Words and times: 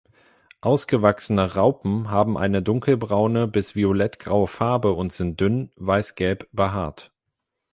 Ausgewachsene 0.61 1.53
Raupen 1.53 2.09
haben 2.09 2.35
eine 2.35 2.63
dunkelbraune 2.63 3.47
bis 3.47 3.75
violett 3.75 4.17
graue 4.17 4.47
Farbe 4.47 4.93
und 4.93 5.13
sind 5.13 5.39
dünn 5.39 5.69
weißgelb 5.75 6.47
behaart. 6.53 7.11